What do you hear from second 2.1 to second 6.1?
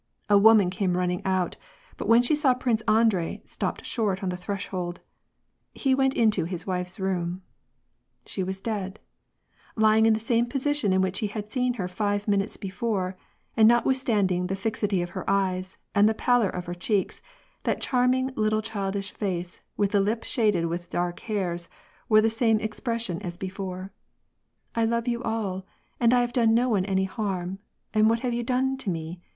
she saw Prince Andrei, stopped short on the thresh hold. He